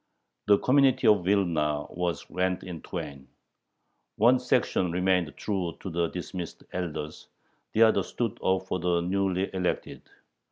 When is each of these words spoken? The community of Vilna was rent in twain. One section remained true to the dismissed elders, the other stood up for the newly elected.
The 0.47 0.57
community 0.57 1.05
of 1.05 1.23
Vilna 1.23 1.85
was 1.91 2.27
rent 2.31 2.63
in 2.63 2.81
twain. 2.81 3.27
One 4.15 4.39
section 4.39 4.91
remained 4.91 5.37
true 5.37 5.77
to 5.79 5.91
the 5.91 6.07
dismissed 6.07 6.63
elders, 6.73 7.27
the 7.73 7.83
other 7.83 8.01
stood 8.01 8.39
up 8.43 8.63
for 8.63 8.79
the 8.79 9.01
newly 9.01 9.53
elected. 9.53 10.01